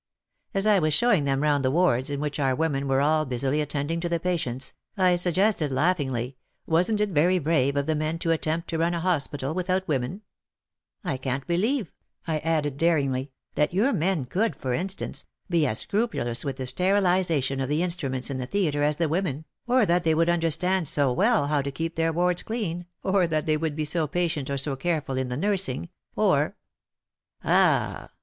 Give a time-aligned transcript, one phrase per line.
[0.55, 3.61] As I was showing them round the wards in which our women were all busily
[3.61, 8.31] attending to the patients, I suggested laughingly, wasn't It very brave of the men to
[8.31, 10.23] attempt to run a hospital without women?
[11.03, 11.91] I can't believe,"
[12.25, 17.59] I added, daringly, "that your men could, for Instance, be as scrupulous with the sterilization
[17.59, 21.13] of the instruments in the theatre as the women, or that they would understand so
[21.13, 24.57] well how to keep their wards clean, or that they would be so patient or
[24.57, 26.55] so careful In the nursing, or"
[27.43, 28.09] "Ah!"